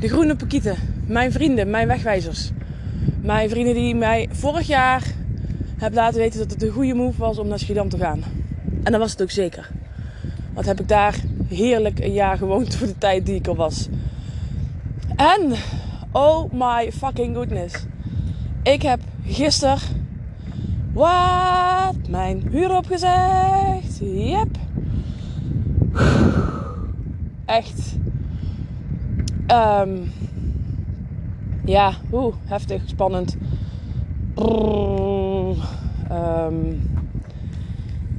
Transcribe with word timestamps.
De 0.00 0.08
groene 0.08 0.36
pakieten. 0.36 0.76
Mijn 1.06 1.32
vrienden, 1.32 1.70
mijn 1.70 1.88
wegwijzers. 1.88 2.50
Mijn 3.20 3.50
vrienden 3.50 3.74
die 3.74 3.94
mij 3.94 4.28
vorig 4.30 4.66
jaar 4.66 5.02
hebben 5.76 6.00
laten 6.00 6.18
weten 6.18 6.38
dat 6.38 6.50
het 6.50 6.62
een 6.62 6.70
goede 6.70 6.94
move 6.94 7.18
was 7.18 7.38
om 7.38 7.48
naar 7.48 7.58
Schiedam 7.58 7.88
te 7.88 7.98
gaan. 7.98 8.22
En 8.82 8.92
dat 8.92 9.00
was 9.00 9.10
het 9.10 9.22
ook 9.22 9.30
zeker. 9.30 9.70
Want 10.52 10.66
heb 10.66 10.80
ik 10.80 10.88
daar 10.88 11.16
heerlijk 11.48 11.98
een 11.98 12.12
jaar 12.12 12.36
gewoond 12.36 12.74
voor 12.76 12.86
de 12.86 12.98
tijd 12.98 13.26
die 13.26 13.34
ik 13.34 13.46
er 13.46 13.54
was. 13.54 13.88
En, 15.16 15.52
oh 16.12 16.52
my 16.52 16.92
fucking 16.92 17.36
goodness. 17.36 17.74
Ik 18.62 18.82
heb 18.82 19.00
gisteren, 19.26 19.78
wat, 20.92 22.08
mijn 22.08 22.48
huur 22.50 22.76
opgezegd. 22.76 23.98
Yep. 24.00 24.56
Echt. 27.44 27.96
Um, 29.52 30.12
ja, 31.64 31.92
oeh, 32.12 32.34
heftig, 32.44 32.82
spannend. 32.86 33.36
Um, 36.10 36.90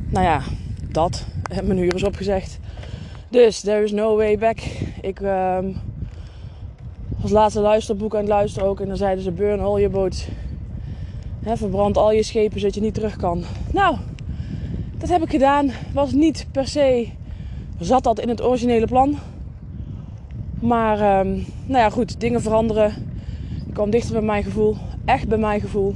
nou 0.10 0.26
ja, 0.26 0.42
dat. 0.92 1.26
Mijn 1.64 1.78
huur 1.78 1.96
is 1.96 2.04
opgezegd. 2.04 2.60
Dus, 3.30 3.60
there 3.60 3.84
is 3.84 3.92
no 3.92 4.16
way 4.16 4.38
back. 4.38 4.60
Ik 5.02 5.20
um, 5.20 5.76
was 7.22 7.32
laatste 7.32 7.60
luisterboek 7.62 8.14
aan 8.14 8.20
het 8.20 8.30
luisteren 8.30 8.68
ook. 8.68 8.80
En 8.80 8.88
dan 8.88 8.98
zeiden 8.98 9.24
ze, 9.24 9.32
burn 9.32 9.60
all 9.60 9.80
your 9.80 9.90
boats. 9.90 10.28
He, 11.44 11.58
verbrand 11.58 11.98
al 11.98 12.12
je 12.12 12.24
schepen 12.24 12.60
zodat 12.60 12.76
je 12.76 12.82
niet 12.82 12.94
terug 12.94 13.16
kan. 13.16 13.44
Nou, 13.74 13.98
dat 14.98 15.10
heb 15.10 15.22
ik 15.22 15.30
gedaan. 15.30 15.72
Was 15.94 16.12
niet 16.12 16.46
per 16.52 16.68
se... 16.68 17.08
Zat 17.80 18.04
dat 18.04 18.20
in 18.20 18.30
het 18.30 18.44
originele 18.44 18.88
plan. 18.88 19.18
Maar, 20.60 21.20
um, 21.20 21.46
nou 21.66 21.84
ja, 21.84 21.90
goed. 21.90 22.20
Dingen 22.20 22.42
veranderen. 22.42 22.94
Ik 23.68 23.74
kwam 23.74 23.90
dichter 23.90 24.14
bij 24.14 24.22
mijn 24.22 24.44
gevoel. 24.44 24.76
Echt 25.06 25.28
bij 25.28 25.38
mijn 25.38 25.60
gevoel. 25.60 25.96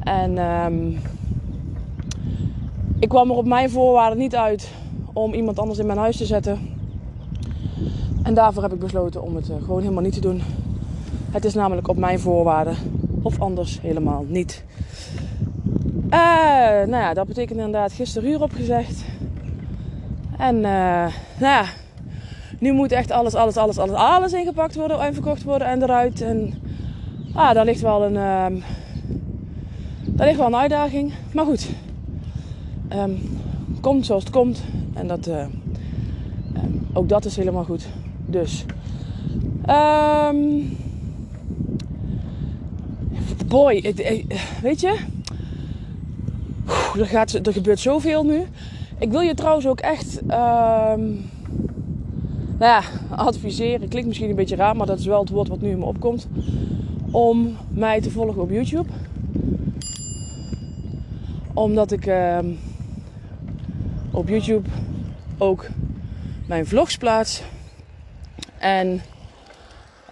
En... 0.00 0.38
Um, 0.38 0.98
ik 3.02 3.08
kwam 3.08 3.30
er 3.30 3.36
op 3.36 3.46
mijn 3.46 3.70
voorwaarden 3.70 4.18
niet 4.18 4.36
uit 4.36 4.70
om 5.12 5.34
iemand 5.34 5.58
anders 5.58 5.78
in 5.78 5.86
mijn 5.86 5.98
huis 5.98 6.16
te 6.16 6.24
zetten. 6.24 6.58
En 8.22 8.34
daarvoor 8.34 8.62
heb 8.62 8.72
ik 8.72 8.78
besloten 8.78 9.22
om 9.22 9.36
het 9.36 9.50
eh, 9.50 9.56
gewoon 9.62 9.80
helemaal 9.80 10.02
niet 10.02 10.12
te 10.12 10.20
doen. 10.20 10.42
Het 11.30 11.44
is 11.44 11.54
namelijk 11.54 11.88
op 11.88 11.96
mijn 11.96 12.20
voorwaarden. 12.20 12.76
Of 13.22 13.40
anders 13.40 13.80
helemaal 13.80 14.24
niet. 14.28 14.64
Uh, 16.04 16.18
nou 16.68 16.96
ja, 16.96 17.14
dat 17.14 17.26
betekent 17.26 17.58
inderdaad 17.58 17.92
gisteren 17.92 18.28
huur 18.28 18.42
opgezegd. 18.42 19.04
En 20.38 20.56
uh, 20.56 20.62
nou 20.62 21.12
ja, 21.38 21.64
nu 22.62 22.72
moet 22.72 22.92
echt 22.92 23.10
alles, 23.10 23.34
alles, 23.34 23.56
alles, 23.56 23.78
alles, 23.78 23.96
alles 23.96 24.32
ingepakt 24.32 24.74
worden 24.74 25.00
en 25.00 25.14
verkocht 25.14 25.42
worden 25.42 25.68
en 25.68 25.82
eruit. 25.82 26.20
En 26.20 26.54
ah, 27.34 27.54
daar 27.54 27.64
ligt 27.64 27.80
wel 27.80 28.02
een, 28.02 28.16
um, 28.16 28.62
daar 30.04 30.26
ligt 30.26 30.38
wel 30.38 30.46
een 30.46 30.56
uitdaging. 30.56 31.12
Maar 31.32 31.44
goed, 31.44 31.68
um, 32.96 33.38
komt 33.80 34.06
zoals 34.06 34.24
het 34.24 34.32
komt. 34.32 34.62
En 34.94 35.06
dat, 35.06 35.26
uh, 35.26 35.38
um, 35.38 36.86
ook 36.92 37.08
dat 37.08 37.24
is 37.24 37.36
helemaal 37.36 37.64
goed. 37.64 37.86
Dus, 38.26 38.64
boy, 43.46 43.94
eh, 43.96 44.24
weet 44.62 44.80
je, 44.80 44.98
er, 46.98 47.06
gaat, 47.06 47.32
er 47.32 47.52
gebeurt 47.52 47.80
zoveel 47.80 48.24
nu. 48.24 48.42
Ik 48.98 49.10
wil 49.10 49.20
je 49.20 49.34
trouwens 49.34 49.66
ook 49.66 49.80
echt, 49.80 50.20
um, 50.22 51.30
nou 52.62 52.82
ja, 52.82 53.16
adviseren. 53.16 53.88
Klinkt 53.88 54.08
misschien 54.08 54.30
een 54.30 54.36
beetje 54.36 54.56
raar, 54.56 54.76
maar 54.76 54.86
dat 54.86 54.98
is 54.98 55.06
wel 55.06 55.20
het 55.20 55.28
woord 55.28 55.48
wat 55.48 55.60
nu 55.60 55.70
in 55.70 55.78
me 55.78 55.84
opkomt. 55.84 56.28
Om 57.10 57.56
mij 57.68 58.00
te 58.00 58.10
volgen 58.10 58.42
op 58.42 58.50
YouTube. 58.50 58.88
Omdat 61.54 61.92
ik 61.92 62.06
um, 62.06 62.58
op 64.10 64.28
YouTube 64.28 64.68
ook 65.38 65.66
mijn 66.46 66.66
vlogs 66.66 66.96
plaats. 66.96 67.42
En 68.58 68.88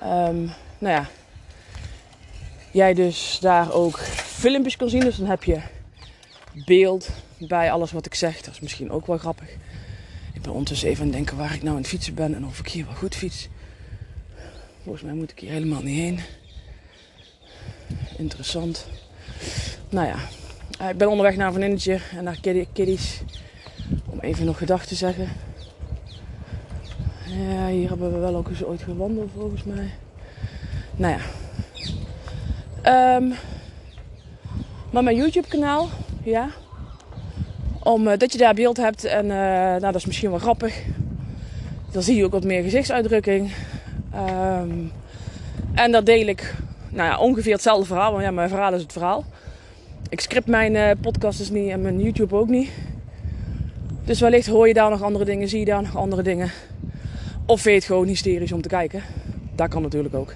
um, 0.02 0.50
nou 0.78 0.94
ja, 0.94 1.06
jij 2.70 2.94
dus 2.94 3.38
daar 3.40 3.72
ook 3.72 3.98
filmpjes 4.16 4.76
kan 4.76 4.88
zien. 4.88 5.00
Dus 5.00 5.16
dan 5.16 5.26
heb 5.26 5.44
je 5.44 5.60
beeld 6.66 7.10
bij 7.38 7.72
alles 7.72 7.92
wat 7.92 8.06
ik 8.06 8.14
zeg. 8.14 8.40
Dat 8.40 8.54
is 8.54 8.60
misschien 8.60 8.90
ook 8.90 9.06
wel 9.06 9.18
grappig. 9.18 9.56
Ik 10.40 10.46
ben 10.46 10.54
ondertussen 10.54 10.88
even 10.88 11.00
aan 11.00 11.06
het 11.06 11.16
denken 11.16 11.36
waar 11.36 11.54
ik 11.54 11.62
nou 11.62 11.74
aan 11.74 11.80
het 11.82 11.90
fietsen 11.90 12.14
ben 12.14 12.34
en 12.34 12.46
of 12.46 12.58
ik 12.58 12.68
hier 12.68 12.84
wel 12.84 12.94
goed 12.94 13.14
fiets. 13.14 13.48
Volgens 14.82 15.04
mij 15.04 15.14
moet 15.14 15.30
ik 15.30 15.38
hier 15.38 15.50
helemaal 15.50 15.82
niet 15.82 15.98
heen. 15.98 16.20
Interessant. 18.18 18.86
Nou 19.88 20.06
ja, 20.06 20.18
ik 20.88 20.96
ben 20.96 21.08
onderweg 21.08 21.36
naar 21.36 21.54
een 21.54 21.80
en 22.16 22.24
naar 22.24 22.40
kiddies. 22.72 23.20
Om 24.06 24.20
even 24.20 24.44
nog 24.44 24.58
gedag 24.58 24.86
te 24.86 24.94
zeggen. 24.94 25.28
Ja, 27.26 27.68
hier 27.68 27.88
hebben 27.88 28.12
we 28.12 28.18
wel 28.18 28.36
ook 28.36 28.48
eens 28.48 28.64
ooit 28.64 28.82
gewandeld 28.82 29.30
volgens 29.36 29.64
mij. 29.64 29.90
Nou 30.96 31.18
ja. 32.82 33.16
Um, 33.16 33.34
maar 34.90 35.02
mijn 35.02 35.16
YouTube 35.16 35.48
kanaal, 35.48 35.88
ja. 36.22 36.50
Om, 37.82 38.06
uh, 38.06 38.16
dat 38.18 38.32
je 38.32 38.38
daar 38.38 38.54
beeld 38.54 38.76
hebt 38.76 39.04
en 39.04 39.24
uh, 39.24 39.30
nou, 39.30 39.80
dat 39.80 39.94
is 39.94 40.06
misschien 40.06 40.30
wel 40.30 40.38
grappig. 40.38 40.82
Dan 41.90 42.02
zie 42.02 42.16
je 42.16 42.24
ook 42.24 42.32
wat 42.32 42.44
meer 42.44 42.62
gezichtsuitdrukking. 42.62 43.52
Um, 44.14 44.92
en 45.74 45.92
daar 45.92 46.04
deel 46.04 46.26
ik 46.26 46.54
nou 46.88 47.08
ja, 47.08 47.18
ongeveer 47.18 47.52
hetzelfde 47.52 47.86
verhaal. 47.86 48.12
Want 48.12 48.24
ja, 48.24 48.30
mijn 48.30 48.48
verhaal 48.48 48.74
is 48.74 48.82
het 48.82 48.92
verhaal. 48.92 49.24
Ik 50.08 50.20
script 50.20 50.46
mijn 50.46 50.74
uh, 50.74 50.90
podcast 51.00 51.38
dus 51.38 51.50
niet 51.50 51.70
en 51.70 51.82
mijn 51.82 52.00
YouTube 52.00 52.36
ook 52.36 52.48
niet. 52.48 52.70
Dus 54.04 54.20
wellicht 54.20 54.46
hoor 54.46 54.68
je 54.68 54.74
daar 54.74 54.90
nog 54.90 55.02
andere 55.02 55.24
dingen, 55.24 55.48
zie 55.48 55.58
je 55.58 55.64
daar 55.64 55.82
nog 55.82 55.96
andere 55.96 56.22
dingen. 56.22 56.50
Of 57.46 57.64
het 57.64 57.84
gewoon 57.84 58.06
hysterisch 58.06 58.52
om 58.52 58.62
te 58.62 58.68
kijken. 58.68 59.02
Dat 59.54 59.68
kan 59.68 59.82
natuurlijk 59.82 60.14
ook. 60.14 60.34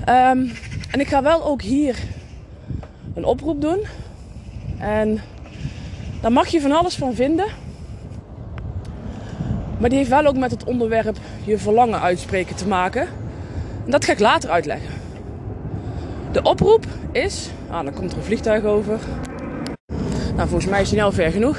Um, 0.00 0.52
en 0.90 1.00
ik 1.00 1.08
ga 1.08 1.22
wel 1.22 1.44
ook 1.44 1.62
hier 1.62 1.96
een 3.14 3.24
oproep 3.24 3.60
doen. 3.60 3.80
En 4.78 5.20
daar 6.20 6.32
mag 6.32 6.48
je 6.48 6.60
van 6.60 6.72
alles 6.72 6.96
van 6.96 7.14
vinden. 7.14 7.46
Maar 9.78 9.88
die 9.88 9.98
heeft 9.98 10.10
wel 10.10 10.26
ook 10.26 10.36
met 10.36 10.50
het 10.50 10.64
onderwerp 10.64 11.16
je 11.44 11.58
verlangen 11.58 12.00
uitspreken 12.00 12.56
te 12.56 12.66
maken. 12.66 13.08
En 13.84 13.90
dat 13.90 14.04
ga 14.04 14.12
ik 14.12 14.18
later 14.18 14.50
uitleggen. 14.50 14.94
De 16.32 16.42
oproep 16.42 16.86
is. 17.12 17.50
Ah, 17.70 17.84
dan 17.84 17.94
komt 17.94 18.12
er 18.12 18.18
een 18.18 18.24
vliegtuig 18.24 18.64
over. 18.64 18.98
Nou, 20.36 20.48
volgens 20.48 20.70
mij 20.70 20.80
is 20.80 20.88
die 20.88 20.98
nou 20.98 21.12
ver 21.12 21.30
genoeg. 21.30 21.58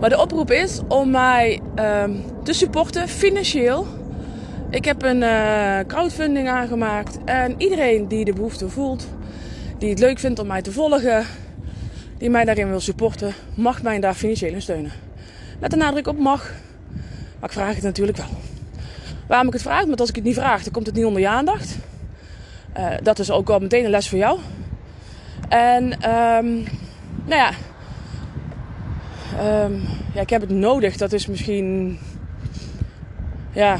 Maar 0.00 0.10
de 0.10 0.20
oproep 0.20 0.50
is 0.50 0.80
om 0.88 1.10
mij 1.10 1.60
um, 1.76 2.24
te 2.42 2.52
supporten 2.52 3.08
financieel. 3.08 3.86
Ik 4.70 4.84
heb 4.84 5.02
een 5.02 5.22
uh, 5.22 5.78
crowdfunding 5.86 6.48
aangemaakt. 6.48 7.18
En 7.24 7.54
iedereen 7.58 8.08
die 8.08 8.24
de 8.24 8.32
behoefte 8.32 8.68
voelt, 8.68 9.06
die 9.78 9.90
het 9.90 9.98
leuk 9.98 10.18
vindt 10.18 10.38
om 10.38 10.46
mij 10.46 10.62
te 10.62 10.72
volgen, 10.72 11.26
die 12.24 12.32
mij 12.32 12.44
daarin 12.44 12.68
wil 12.68 12.80
supporten, 12.80 13.34
mag 13.54 13.82
mij 13.82 14.00
daar 14.00 14.14
financieel 14.14 14.52
in 14.52 14.62
steunen. 14.62 14.92
Met 15.60 15.70
de 15.70 15.76
nadruk 15.76 16.06
op 16.06 16.18
mag. 16.18 16.52
Maar 17.40 17.48
ik 17.48 17.56
vraag 17.56 17.74
het 17.74 17.82
natuurlijk 17.84 18.16
wel. 18.16 18.26
Waarom 19.26 19.46
ik 19.46 19.52
het 19.52 19.62
vraag? 19.62 19.84
Want 19.84 20.00
als 20.00 20.08
ik 20.08 20.14
het 20.14 20.24
niet 20.24 20.34
vraag, 20.34 20.62
dan 20.62 20.72
komt 20.72 20.86
het 20.86 20.94
niet 20.94 21.04
onder 21.04 21.20
je 21.20 21.28
aandacht. 21.28 21.78
Uh, 22.78 22.86
dat 23.02 23.18
is 23.18 23.30
ook 23.30 23.48
al 23.48 23.58
meteen 23.58 23.84
een 23.84 23.90
les 23.90 24.08
voor 24.08 24.18
jou. 24.18 24.38
En 25.48 25.84
um, 25.84 26.64
nou 27.24 27.40
ja, 27.42 27.50
um, 29.64 29.82
ja, 30.14 30.20
ik 30.20 30.30
heb 30.30 30.40
het 30.40 30.50
nodig. 30.50 30.96
Dat 30.96 31.12
is 31.12 31.26
misschien, 31.26 31.98
ja, 33.52 33.76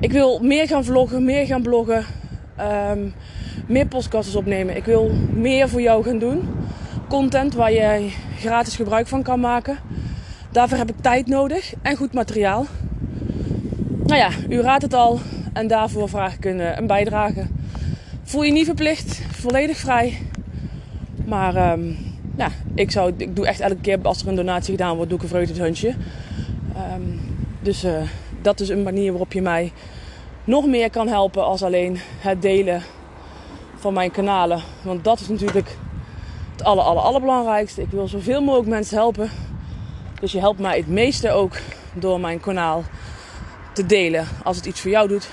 ik 0.00 0.12
wil 0.12 0.38
meer 0.38 0.66
gaan 0.66 0.84
vloggen, 0.84 1.24
meer 1.24 1.46
gaan 1.46 1.62
bloggen, 1.62 2.04
um, 2.90 3.14
meer 3.66 3.86
podcasts 3.86 4.34
opnemen. 4.34 4.76
Ik 4.76 4.84
wil 4.84 5.10
meer 5.32 5.68
voor 5.68 5.80
jou 5.80 6.04
gaan 6.04 6.18
doen. 6.18 6.48
Content 7.16 7.54
waar 7.54 7.72
jij 7.72 8.12
gratis 8.38 8.76
gebruik 8.76 9.06
van 9.06 9.22
kan 9.22 9.40
maken. 9.40 9.78
Daarvoor 10.50 10.78
heb 10.78 10.90
ik 10.90 11.00
tijd 11.00 11.26
nodig 11.26 11.72
en 11.82 11.96
goed 11.96 12.12
materiaal. 12.12 12.66
Nou 14.06 14.18
ja, 14.20 14.30
u 14.48 14.60
raadt 14.60 14.82
het 14.82 14.94
al. 14.94 15.20
En 15.52 15.66
daarvoor 15.66 16.08
vraag 16.08 16.34
ik 16.34 16.44
een, 16.44 16.78
een 16.78 16.86
bijdrage. 16.86 17.46
Voel 18.22 18.42
je 18.42 18.52
niet 18.52 18.64
verplicht, 18.64 19.20
volledig 19.30 19.76
vrij. 19.76 20.18
Maar 21.24 21.72
um, 21.72 21.96
ja, 22.36 22.48
ik, 22.74 22.90
zou, 22.90 23.12
ik 23.16 23.36
doe 23.36 23.46
echt 23.46 23.60
elke 23.60 23.80
keer 23.80 23.98
als 24.02 24.22
er 24.22 24.28
een 24.28 24.34
donatie 24.34 24.76
gedaan 24.76 24.94
wordt, 24.94 25.10
doe 25.10 25.18
ik 25.18 25.24
een 25.24 25.30
vreugdehuntje. 25.30 25.94
Um, 26.94 27.20
dus 27.62 27.84
uh, 27.84 27.92
dat 28.42 28.60
is 28.60 28.68
een 28.68 28.82
manier 28.82 29.10
waarop 29.10 29.32
je 29.32 29.42
mij 29.42 29.72
nog 30.44 30.66
meer 30.66 30.90
kan 30.90 31.08
helpen 31.08 31.44
als 31.44 31.62
alleen 31.62 31.98
het 32.18 32.42
delen 32.42 32.82
van 33.76 33.94
mijn 33.94 34.10
kanalen. 34.10 34.60
Want 34.82 35.04
dat 35.04 35.20
is 35.20 35.28
natuurlijk 35.28 35.76
het 36.56 36.66
aller, 36.66 36.84
aller, 36.84 37.02
allerbelangrijkste. 37.02 37.82
Ik 37.82 37.90
wil 37.90 38.08
zoveel 38.08 38.42
mogelijk 38.42 38.68
mensen 38.68 38.96
helpen. 38.96 39.30
Dus 40.20 40.32
je 40.32 40.38
helpt 40.38 40.60
mij 40.60 40.76
het 40.76 40.88
meeste 40.88 41.30
ook 41.30 41.56
door 41.94 42.20
mijn 42.20 42.40
kanaal 42.40 42.84
te 43.72 43.86
delen. 43.86 44.26
Als 44.44 44.56
het 44.56 44.66
iets 44.66 44.80
voor 44.80 44.90
jou 44.90 45.08
doet, 45.08 45.28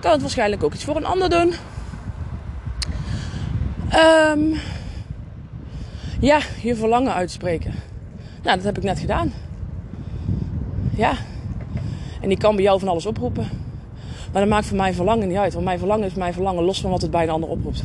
kan 0.00 0.12
het 0.12 0.20
waarschijnlijk 0.20 0.62
ook 0.62 0.74
iets 0.74 0.84
voor 0.84 0.96
een 0.96 1.04
ander 1.04 1.30
doen. 1.30 1.54
Um, 3.94 4.60
ja, 6.20 6.40
je 6.62 6.76
verlangen 6.76 7.14
uitspreken. 7.14 7.74
Nou, 8.42 8.56
dat 8.56 8.64
heb 8.64 8.76
ik 8.76 8.82
net 8.82 8.98
gedaan. 8.98 9.32
Ja. 10.96 11.12
En 12.20 12.28
die 12.28 12.38
kan 12.38 12.54
bij 12.54 12.64
jou 12.64 12.78
van 12.78 12.88
alles 12.88 13.06
oproepen. 13.06 13.48
Maar 14.32 14.42
dat 14.42 14.50
maakt 14.50 14.66
voor 14.66 14.76
mij 14.76 14.94
verlangen 14.94 15.28
niet 15.28 15.36
uit. 15.36 15.52
Want 15.52 15.64
mijn 15.64 15.78
verlangen 15.78 16.06
is 16.06 16.14
mijn 16.14 16.32
verlangen 16.32 16.64
los 16.64 16.80
van 16.80 16.90
wat 16.90 17.02
het 17.02 17.10
bij 17.10 17.22
een 17.22 17.30
ander 17.30 17.48
oproept. 17.48 17.84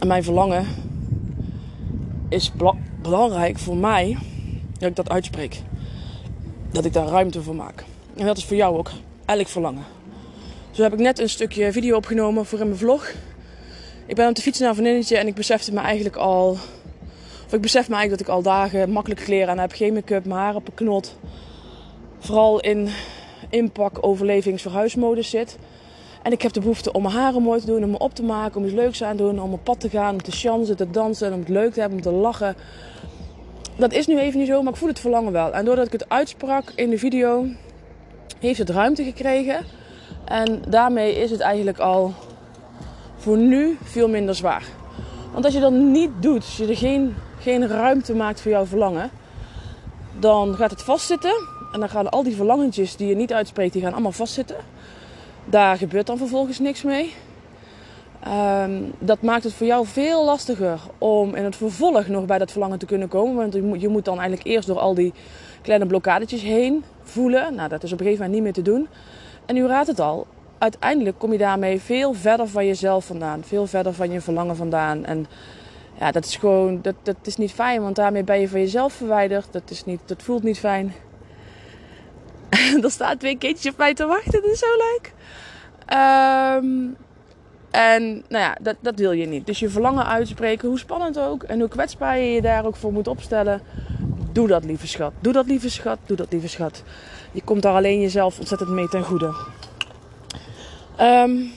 En 0.00 0.06
mijn 0.06 0.24
verlangen 0.24 0.66
is 2.28 2.52
belangrijk 3.02 3.58
voor 3.58 3.76
mij 3.76 4.16
dat 4.78 4.88
ik 4.88 4.96
dat 4.96 5.08
uitspreek. 5.08 5.60
Dat 6.70 6.84
ik 6.84 6.92
daar 6.92 7.06
ruimte 7.06 7.42
voor 7.42 7.54
maak. 7.54 7.84
En 8.16 8.26
dat 8.26 8.36
is 8.36 8.44
voor 8.44 8.56
jou 8.56 8.76
ook. 8.76 8.90
Elk 9.24 9.48
verlangen. 9.48 9.84
Zo 10.70 10.82
heb 10.82 10.92
ik 10.92 10.98
net 10.98 11.18
een 11.18 11.28
stukje 11.28 11.72
video 11.72 11.96
opgenomen 11.96 12.46
voor 12.46 12.60
in 12.60 12.66
mijn 12.66 12.78
vlog. 12.78 13.12
Ik 14.06 14.14
ben 14.14 14.28
op 14.28 14.34
de 14.34 14.42
fiets 14.42 14.58
naar 14.58 14.78
een 14.78 15.04
en 15.04 15.26
ik 15.26 15.34
besefte 15.34 15.72
me 15.72 15.80
eigenlijk 15.80 16.16
al... 16.16 16.56
Of 17.46 17.52
ik 17.52 17.60
besef 17.60 17.88
me 17.88 17.94
eigenlijk 17.94 18.10
dat 18.10 18.28
ik 18.28 18.34
al 18.34 18.42
dagen 18.42 18.90
makkelijk 18.90 19.20
kleren 19.20 19.48
aan 19.48 19.58
heb. 19.58 19.72
Geen 19.72 19.94
make-up, 19.94 20.24
mijn 20.24 20.40
haar 20.40 20.54
op 20.54 20.66
een 20.66 20.74
knot. 20.74 21.16
Vooral 22.18 22.60
in 22.60 22.88
inpak, 23.50 23.98
overlevings, 24.00 24.62
verhuismodus 24.62 25.30
zit. 25.30 25.58
En 26.26 26.32
ik 26.32 26.42
heb 26.42 26.52
de 26.52 26.60
behoefte 26.60 26.92
om 26.92 27.02
mijn 27.02 27.14
haren 27.14 27.42
mooi 27.42 27.60
te 27.60 27.66
doen, 27.66 27.84
om 27.84 27.90
me 27.90 27.98
op 27.98 28.14
te 28.14 28.22
maken, 28.22 28.56
om 28.56 28.64
iets 28.64 28.74
leuks 28.74 29.02
aan 29.02 29.16
te 29.16 29.22
doen, 29.22 29.40
om 29.40 29.52
op 29.52 29.64
pad 29.64 29.80
te 29.80 29.88
gaan, 29.88 30.12
om 30.12 30.22
te 30.22 30.30
chansen, 30.30 30.76
te 30.76 30.90
dansen, 30.90 31.32
om 31.32 31.38
het 31.38 31.48
leuk 31.48 31.72
te 31.72 31.80
hebben, 31.80 31.98
om 31.98 32.04
te 32.04 32.10
lachen. 32.10 32.56
Dat 33.76 33.92
is 33.92 34.06
nu 34.06 34.18
even 34.18 34.38
niet 34.38 34.48
zo, 34.48 34.62
maar 34.62 34.72
ik 34.72 34.78
voel 34.78 34.88
het 34.88 35.00
verlangen 35.00 35.32
wel. 35.32 35.52
En 35.52 35.64
doordat 35.64 35.86
ik 35.86 35.92
het 35.92 36.08
uitsprak 36.08 36.72
in 36.74 36.90
de 36.90 36.98
video, 36.98 37.46
heeft 38.38 38.58
het 38.58 38.70
ruimte 38.70 39.04
gekregen. 39.04 39.64
En 40.24 40.62
daarmee 40.68 41.14
is 41.14 41.30
het 41.30 41.40
eigenlijk 41.40 41.78
al 41.78 42.14
voor 43.16 43.36
nu 43.36 43.78
veel 43.82 44.08
minder 44.08 44.34
zwaar. 44.34 44.64
Want 45.32 45.44
als 45.44 45.54
je 45.54 45.60
dat 45.60 45.72
niet 45.72 46.10
doet, 46.20 46.42
als 46.42 46.56
je 46.56 46.66
er 46.66 46.76
geen, 46.76 47.14
geen 47.38 47.68
ruimte 47.68 48.14
maakt 48.14 48.40
voor 48.40 48.50
jouw 48.50 48.66
verlangen, 48.66 49.10
dan 50.18 50.54
gaat 50.54 50.70
het 50.70 50.82
vastzitten. 50.82 51.34
En 51.72 51.80
dan 51.80 51.88
gaan 51.88 52.10
al 52.10 52.22
die 52.22 52.36
verlangetjes 52.36 52.96
die 52.96 53.08
je 53.08 53.16
niet 53.16 53.32
uitspreekt, 53.32 53.72
die 53.72 53.82
gaan 53.82 53.92
allemaal 53.92 54.12
vastzitten. 54.12 54.56
Daar 55.48 55.76
gebeurt 55.76 56.06
dan 56.06 56.18
vervolgens 56.18 56.58
niks 56.58 56.82
mee. 56.82 57.14
Um, 58.28 58.92
dat 58.98 59.22
maakt 59.22 59.44
het 59.44 59.52
voor 59.52 59.66
jou 59.66 59.86
veel 59.86 60.24
lastiger 60.24 60.80
om 60.98 61.34
in 61.34 61.44
het 61.44 61.56
vervolg 61.56 62.08
nog 62.08 62.24
bij 62.24 62.38
dat 62.38 62.50
verlangen 62.50 62.78
te 62.78 62.86
kunnen 62.86 63.08
komen. 63.08 63.36
Want 63.36 63.54
je 63.54 63.62
moet, 63.62 63.80
je 63.80 63.88
moet 63.88 64.04
dan 64.04 64.18
eigenlijk 64.18 64.48
eerst 64.48 64.68
door 64.68 64.78
al 64.78 64.94
die 64.94 65.12
kleine 65.62 65.86
blokkadetjes 65.86 66.42
heen 66.42 66.84
voelen. 67.02 67.54
Nou, 67.54 67.68
dat 67.68 67.82
is 67.82 67.92
op 67.92 67.98
een 67.98 68.04
gegeven 68.04 68.24
moment 68.24 68.44
niet 68.44 68.54
meer 68.54 68.64
te 68.64 68.70
doen. 68.70 68.88
En 69.46 69.56
u 69.56 69.66
raadt 69.66 69.86
het 69.86 70.00
al, 70.00 70.26
uiteindelijk 70.58 71.18
kom 71.18 71.32
je 71.32 71.38
daarmee 71.38 71.80
veel 71.80 72.12
verder 72.12 72.48
van 72.48 72.66
jezelf 72.66 73.04
vandaan. 73.04 73.42
Veel 73.44 73.66
verder 73.66 73.92
van 73.92 74.10
je 74.10 74.20
verlangen 74.20 74.56
vandaan. 74.56 75.04
En 75.04 75.26
ja, 75.98 76.10
dat 76.10 76.24
is 76.24 76.36
gewoon, 76.36 76.78
dat, 76.82 76.94
dat 77.02 77.16
is 77.22 77.36
niet 77.36 77.52
fijn, 77.52 77.82
want 77.82 77.96
daarmee 77.96 78.24
ben 78.24 78.40
je 78.40 78.48
van 78.48 78.60
jezelf 78.60 78.92
verwijderd. 78.92 79.46
Dat, 79.50 79.70
is 79.70 79.84
niet, 79.84 80.00
dat 80.04 80.22
voelt 80.22 80.42
niet 80.42 80.58
fijn. 80.58 80.92
er 82.84 82.90
staan 82.90 83.16
twee 83.16 83.38
kindjes 83.38 83.72
op 83.72 83.78
mij 83.78 83.94
te 83.94 84.06
wachten, 84.06 84.42
dat 84.42 84.50
is 84.50 84.58
zo 84.58 84.66
leuk. 84.76 85.12
Um, 85.92 86.96
en 87.70 88.24
nou 88.28 88.44
ja, 88.44 88.56
dat, 88.60 88.76
dat 88.80 88.98
wil 88.98 89.12
je 89.12 89.26
niet. 89.26 89.46
Dus 89.46 89.58
je 89.58 89.68
verlangen 89.68 90.06
uitspreken, 90.06 90.68
hoe 90.68 90.78
spannend 90.78 91.18
ook 91.18 91.42
en 91.42 91.60
hoe 91.60 91.68
kwetsbaar 91.68 92.18
je 92.18 92.32
je 92.32 92.42
daar 92.42 92.66
ook 92.66 92.76
voor 92.76 92.92
moet 92.92 93.08
opstellen. 93.08 93.62
Doe 94.32 94.46
dat, 94.48 94.64
lieve 94.64 94.86
schat. 94.86 95.12
Doe 95.20 95.32
dat, 95.32 95.46
lieve 95.46 95.70
schat. 95.70 95.98
Doe 96.06 96.16
dat, 96.16 96.32
lieve 96.32 96.48
schat. 96.48 96.82
Je 97.32 97.42
komt 97.44 97.62
daar 97.62 97.74
alleen 97.74 98.00
jezelf 98.00 98.38
ontzettend 98.38 98.70
mee 98.70 98.88
ten 98.88 99.04
goede. 99.04 99.26
Um, 101.00 101.52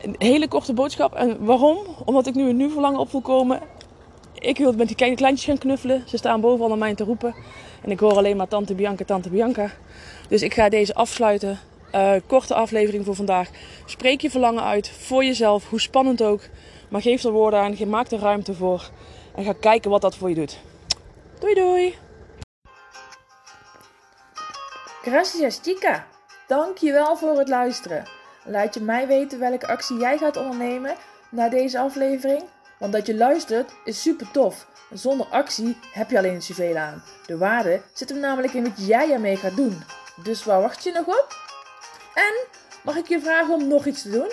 een 0.00 0.14
hele 0.18 0.48
korte 0.48 0.72
boodschap. 0.72 1.14
En 1.14 1.44
waarom? 1.44 1.78
Omdat 2.04 2.26
ik 2.26 2.34
nu 2.34 2.48
een 2.48 2.56
nieuw 2.56 2.70
verlangen 2.70 3.00
op 3.00 3.10
wil 3.10 3.20
komen. 3.20 3.60
Ik 4.34 4.58
wil 4.58 4.72
met 4.72 4.86
die 4.86 4.96
kleine 4.96 5.16
kleintjes 5.16 5.46
gaan 5.46 5.58
knuffelen. 5.58 6.02
Ze 6.06 6.16
staan 6.16 6.40
bovenal 6.40 6.68
naar 6.68 6.78
mij 6.78 6.94
te 6.94 7.04
roepen. 7.04 7.34
En 7.82 7.90
ik 7.90 8.00
hoor 8.00 8.16
alleen 8.16 8.36
maar 8.36 8.48
tante 8.48 8.74
Bianca, 8.74 9.04
tante 9.04 9.30
Bianca. 9.30 9.70
Dus 10.28 10.42
ik 10.42 10.54
ga 10.54 10.68
deze 10.68 10.94
afsluiten. 10.94 11.58
Uh, 11.94 12.12
korte 12.26 12.54
aflevering 12.54 13.04
voor 13.04 13.14
vandaag. 13.14 13.48
Spreek 13.84 14.20
je 14.20 14.30
verlangen 14.30 14.62
uit 14.62 14.88
voor 14.88 15.24
jezelf, 15.24 15.68
hoe 15.68 15.80
spannend 15.80 16.22
ook. 16.22 16.40
Maar 16.88 17.02
geef 17.02 17.24
er 17.24 17.30
woorden 17.30 17.60
aan, 17.60 17.88
maak 17.88 18.10
er 18.10 18.18
ruimte 18.18 18.54
voor. 18.54 18.90
En 19.34 19.44
ga 19.44 19.52
kijken 19.60 19.90
wat 19.90 20.00
dat 20.00 20.16
voor 20.16 20.28
je 20.28 20.34
doet. 20.34 20.58
Doei 21.38 21.54
doei! 21.54 21.94
Gracias 25.02 25.60
chica! 25.62 26.06
Dankjewel 26.46 27.16
voor 27.16 27.38
het 27.38 27.48
luisteren. 27.48 28.04
Laat 28.44 28.74
je 28.74 28.80
mij 28.80 29.06
weten 29.06 29.38
welke 29.38 29.66
actie 29.66 29.98
jij 29.98 30.18
gaat 30.18 30.36
ondernemen 30.36 30.94
na 31.30 31.48
deze 31.48 31.78
aflevering. 31.78 32.42
Want 32.78 32.92
dat 32.92 33.06
je 33.06 33.16
luistert 33.16 33.72
is 33.84 34.02
super 34.02 34.30
tof. 34.30 34.66
Zonder 34.92 35.26
actie 35.26 35.76
heb 35.92 36.10
je 36.10 36.18
alleen 36.18 36.42
zoveel 36.42 36.76
aan. 36.76 37.02
De 37.26 37.36
waarde 37.36 37.80
zit 37.92 38.08
hem 38.08 38.18
namelijk 38.18 38.52
in 38.52 38.64
wat 38.64 38.86
jij 38.86 39.12
ermee 39.12 39.36
gaat 39.36 39.56
doen. 39.56 39.82
Dus 40.22 40.44
waar 40.44 40.60
wacht 40.60 40.84
je 40.84 40.92
nog 40.92 41.06
op? 41.06 41.36
En 42.14 42.46
mag 42.82 42.96
ik 42.96 43.08
je 43.08 43.20
vragen 43.20 43.54
om 43.54 43.68
nog 43.68 43.86
iets 43.86 44.02
te 44.02 44.10
doen? 44.10 44.30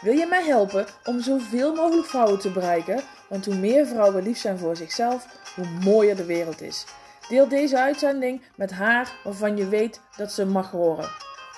Wil 0.00 0.12
je 0.12 0.26
mij 0.26 0.44
helpen 0.44 0.86
om 1.04 1.20
zoveel 1.20 1.74
mogelijk 1.74 2.08
vrouwen 2.08 2.38
te 2.38 2.50
bereiken? 2.50 3.02
Want 3.28 3.46
hoe 3.46 3.54
meer 3.54 3.86
vrouwen 3.86 4.22
lief 4.22 4.38
zijn 4.38 4.58
voor 4.58 4.76
zichzelf, 4.76 5.26
hoe 5.54 5.66
mooier 5.84 6.16
de 6.16 6.24
wereld 6.24 6.60
is. 6.60 6.84
Deel 7.28 7.48
deze 7.48 7.78
uitzending 7.78 8.42
met 8.54 8.70
haar 8.70 9.12
waarvan 9.24 9.56
je 9.56 9.68
weet 9.68 10.00
dat 10.16 10.32
ze 10.32 10.46
mag 10.46 10.70
horen. 10.70 11.10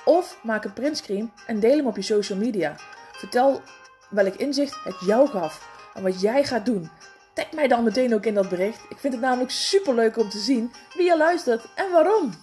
Of 0.04 0.38
maak 0.42 0.64
een 0.64 0.72
printscreen 0.72 1.32
en 1.46 1.60
deel 1.60 1.76
hem 1.76 1.86
op 1.86 1.96
je 1.96 2.02
social 2.02 2.38
media. 2.38 2.74
Vertel 3.12 3.62
welk 4.08 4.34
inzicht 4.34 4.84
het 4.84 5.00
jou 5.06 5.28
gaf 5.28 5.75
en 5.96 6.02
wat 6.02 6.20
jij 6.20 6.44
gaat 6.44 6.66
doen. 6.66 6.90
Tag 7.32 7.52
mij 7.52 7.68
dan 7.68 7.84
meteen 7.84 8.14
ook 8.14 8.24
in 8.24 8.34
dat 8.34 8.48
bericht. 8.48 8.80
Ik 8.88 8.98
vind 8.98 9.12
het 9.12 9.22
namelijk 9.22 9.50
super 9.50 9.94
leuk 9.94 10.16
om 10.16 10.28
te 10.28 10.38
zien 10.38 10.72
wie 10.94 11.04
je 11.04 11.16
luistert 11.16 11.64
en 11.74 11.90
waarom. 11.90 12.34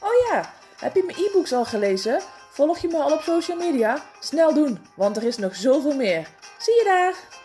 Oh 0.00 0.28
ja, 0.30 0.52
heb 0.76 0.94
je 0.94 1.02
mijn 1.06 1.18
e-books 1.18 1.52
al 1.52 1.64
gelezen? 1.64 2.20
Volg 2.50 2.78
je 2.78 2.88
me 2.88 2.96
al 2.96 3.12
op 3.12 3.22
social 3.22 3.56
media? 3.56 4.04
Snel 4.20 4.54
doen, 4.54 4.78
want 4.94 5.16
er 5.16 5.22
is 5.22 5.36
nog 5.36 5.56
zoveel 5.56 5.94
meer. 5.94 6.28
Zie 6.58 6.74
je 6.74 6.84
daar! 6.84 7.35